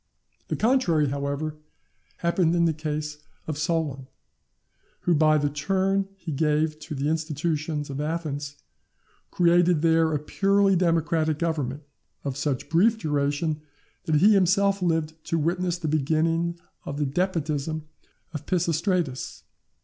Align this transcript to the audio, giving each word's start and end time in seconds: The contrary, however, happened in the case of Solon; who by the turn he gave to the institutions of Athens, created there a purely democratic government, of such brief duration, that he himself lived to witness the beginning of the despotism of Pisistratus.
The 0.47 0.55
contrary, 0.55 1.09
however, 1.09 1.57
happened 2.17 2.55
in 2.55 2.65
the 2.65 2.73
case 2.73 3.19
of 3.45 3.55
Solon; 3.59 4.07
who 5.01 5.13
by 5.13 5.37
the 5.37 5.47
turn 5.47 6.09
he 6.15 6.31
gave 6.31 6.79
to 6.79 6.95
the 6.95 7.07
institutions 7.07 7.87
of 7.87 8.01
Athens, 8.01 8.55
created 9.29 9.83
there 9.83 10.11
a 10.11 10.17
purely 10.17 10.75
democratic 10.75 11.37
government, 11.37 11.83
of 12.23 12.35
such 12.35 12.67
brief 12.67 12.97
duration, 12.97 13.61
that 14.05 14.15
he 14.15 14.33
himself 14.33 14.81
lived 14.81 15.23
to 15.25 15.37
witness 15.37 15.77
the 15.77 15.87
beginning 15.87 16.57
of 16.83 16.97
the 16.97 17.05
despotism 17.05 17.87
of 18.33 18.47
Pisistratus. 18.47 19.43